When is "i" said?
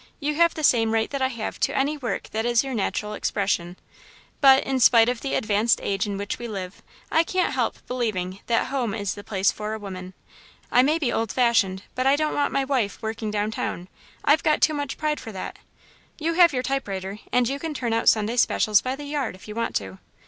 1.21-1.27, 7.11-7.23, 10.71-10.81, 12.07-12.15